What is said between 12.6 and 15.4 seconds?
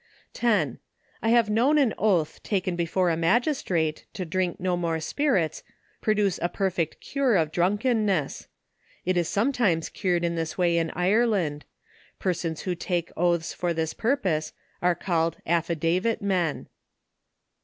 who take oaths for this purpose, are called